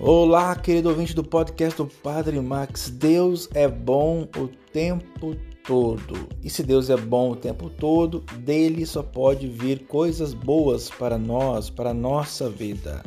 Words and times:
Olá, 0.00 0.54
querido 0.54 0.90
ouvinte 0.90 1.12
do 1.12 1.24
podcast 1.24 1.76
do 1.76 1.84
Padre 1.84 2.40
Max. 2.40 2.88
Deus 2.88 3.48
é 3.52 3.66
bom 3.66 4.28
o 4.36 4.46
tempo 4.72 5.34
todo. 5.66 6.28
E 6.40 6.48
se 6.48 6.62
Deus 6.62 6.88
é 6.88 6.96
bom 6.96 7.32
o 7.32 7.36
tempo 7.36 7.68
todo, 7.68 8.20
dele 8.38 8.86
só 8.86 9.02
pode 9.02 9.48
vir 9.48 9.88
coisas 9.88 10.32
boas 10.32 10.88
para 10.88 11.18
nós, 11.18 11.68
para 11.68 11.90
a 11.90 11.94
nossa 11.94 12.48
vida. 12.48 13.02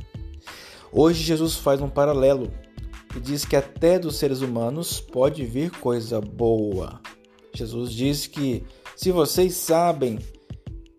Hoje 0.91 1.23
Jesus 1.23 1.55
faz 1.55 1.79
um 1.79 1.87
paralelo 1.87 2.51
e 3.15 3.21
diz 3.21 3.45
que 3.45 3.55
até 3.55 3.97
dos 3.97 4.17
seres 4.17 4.41
humanos 4.41 4.99
pode 4.99 5.45
vir 5.45 5.71
coisa 5.71 6.19
boa. 6.19 6.99
Jesus 7.55 7.93
diz 7.93 8.27
que 8.27 8.65
se 8.97 9.13
vocês 9.13 9.53
sabem, 9.53 10.19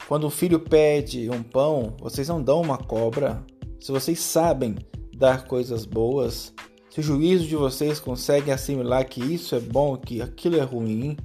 quando 0.09 0.25
o 0.25 0.31
filho 0.31 0.59
pede 0.59 1.29
um 1.29 1.43
pão, 1.43 1.95
vocês 2.01 2.29
não 2.29 2.43
dão 2.43 2.63
uma 2.63 2.79
cobra. 2.79 3.45
Se 3.79 3.93
vocês 3.93 4.21
sabem 4.21 4.77
dar 5.23 5.47
coisas 5.47 5.85
boas, 5.85 6.53
se 6.91 6.99
o 6.99 7.03
juízo 7.03 7.47
de 7.47 7.55
vocês 7.55 8.01
consegue 8.01 8.51
assimilar 8.51 9.09
que 9.09 9.23
isso 9.23 9.55
é 9.55 9.61
bom, 9.61 9.97
que 9.97 10.21
aquilo 10.21 10.57
é 10.57 10.63
ruim, 10.63 11.17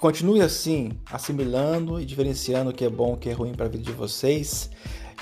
continue 0.00 0.40
assim, 0.40 0.90
assimilando 1.12 2.00
e 2.00 2.04
diferenciando 2.04 2.70
o 2.70 2.74
que 2.74 2.84
é 2.84 2.90
bom, 2.90 3.12
o 3.12 3.16
que 3.16 3.28
é 3.28 3.32
ruim 3.32 3.54
para 3.54 3.66
a 3.66 3.68
vida 3.68 3.84
de 3.84 3.92
vocês. 3.92 4.68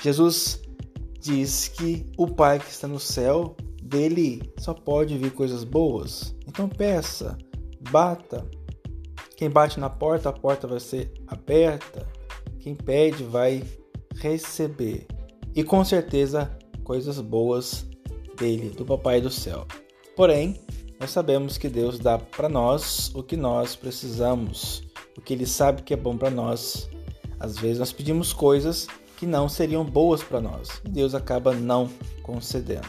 Jesus 0.01 0.59
diz 1.21 1.67
que 1.67 2.03
o 2.17 2.25
Pai 2.25 2.57
que 2.57 2.71
está 2.71 2.87
no 2.87 2.99
céu, 2.99 3.55
dele 3.83 4.41
só 4.57 4.73
pode 4.73 5.15
vir 5.15 5.31
coisas 5.31 5.63
boas. 5.63 6.35
Então 6.47 6.67
peça, 6.67 7.37
bata. 7.91 8.43
Quem 9.37 9.51
bate 9.51 9.79
na 9.79 9.89
porta, 9.89 10.29
a 10.29 10.33
porta 10.33 10.65
vai 10.65 10.79
ser 10.79 11.13
aberta. 11.27 12.07
Quem 12.59 12.73
pede 12.73 13.23
vai 13.23 13.63
receber. 14.15 15.05
E 15.55 15.63
com 15.63 15.85
certeza 15.85 16.57
coisas 16.83 17.21
boas 17.21 17.87
dele, 18.39 18.69
do 18.69 18.85
Papai 18.85 19.19
do 19.19 19.29
céu. 19.29 19.67
Porém, 20.15 20.59
nós 20.99 21.11
sabemos 21.11 21.57
que 21.57 21.69
Deus 21.69 21.99
dá 21.99 22.17
para 22.17 22.49
nós 22.49 23.11
o 23.13 23.23
que 23.23 23.37
nós 23.37 23.75
precisamos, 23.75 24.83
o 25.17 25.21
que 25.21 25.33
Ele 25.33 25.45
sabe 25.45 25.81
que 25.81 25.93
é 25.93 25.97
bom 25.97 26.17
para 26.17 26.29
nós. 26.29 26.89
Às 27.39 27.57
vezes 27.57 27.79
nós 27.79 27.93
pedimos 27.93 28.33
coisas 28.33 28.87
que 29.17 29.25
não 29.25 29.47
seriam 29.47 29.85
boas 29.85 30.23
para 30.23 30.41
nós 30.41 30.81
e 30.85 30.89
Deus 30.89 31.15
acaba 31.15 31.53
não 31.53 31.89
concedendo. 32.23 32.87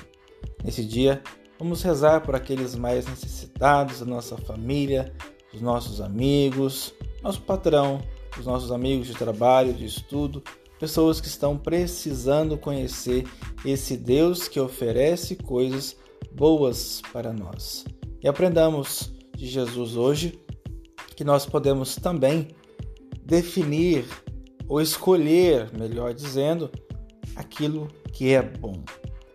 Nesse 0.64 0.84
dia, 0.84 1.22
vamos 1.58 1.82
rezar 1.82 2.20
por 2.20 2.34
aqueles 2.34 2.74
mais 2.74 3.06
necessitados 3.06 4.00
da 4.00 4.06
nossa 4.06 4.36
família, 4.36 5.12
dos 5.52 5.60
nossos 5.60 6.00
amigos, 6.00 6.94
nosso 7.22 7.40
patrão, 7.42 8.00
os 8.38 8.46
nossos 8.46 8.70
amigos 8.72 9.06
de 9.06 9.14
trabalho, 9.14 9.72
de 9.72 9.84
estudo, 9.84 10.42
pessoas 10.80 11.20
que 11.20 11.28
estão 11.28 11.58
precisando 11.58 12.56
conhecer 12.56 13.28
esse 13.66 13.98
Deus 13.98 14.48
que 14.48 14.58
oferece 14.58 15.36
coisas 15.36 15.94
boas 16.32 17.02
para 17.12 17.34
nós. 17.34 17.84
E 18.22 18.26
aprendamos 18.26 19.12
de 19.36 19.46
Jesus 19.46 19.94
hoje 19.94 20.40
que 21.14 21.22
nós 21.22 21.44
podemos 21.44 21.96
também 21.96 22.48
definir 23.22 24.06
ou 24.66 24.80
escolher, 24.80 25.70
melhor 25.78 26.14
dizendo, 26.14 26.70
aquilo 27.36 27.88
que 28.10 28.32
é 28.32 28.40
bom. 28.40 28.82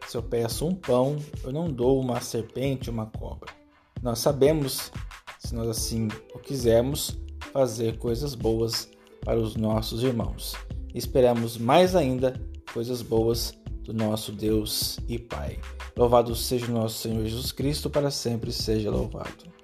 Se 0.08 0.18
eu 0.18 0.24
peço 0.24 0.66
um 0.66 0.74
pão, 0.74 1.18
eu 1.44 1.52
não 1.52 1.72
dou 1.72 2.00
uma 2.00 2.22
serpente, 2.22 2.90
uma 2.90 3.06
cobra. 3.06 3.54
Nós 4.02 4.18
sabemos, 4.18 4.92
se 5.38 5.54
nós 5.54 5.68
assim 5.68 6.08
o 6.34 6.40
quisermos, 6.40 7.20
fazer 7.54 8.00
coisas 8.00 8.34
boas 8.34 8.90
para 9.22 9.40
os 9.40 9.56
nossos 9.56 10.02
irmãos 10.02 10.56
esperamos 10.98 11.58
mais 11.58 11.96
ainda 11.96 12.34
coisas 12.74 13.02
boas 13.02 13.54
do 13.84 13.94
nosso 13.94 14.32
Deus 14.32 14.98
e 15.08 15.20
Pai. 15.20 15.60
Louvado 15.96 16.36
seja 16.36 16.66
o 16.66 16.74
nosso 16.74 17.00
Senhor 17.00 17.24
Jesus 17.24 17.52
Cristo, 17.52 17.90
para 17.90 18.10
sempre 18.10 18.52
seja 18.52 18.90
louvado. 18.90 19.55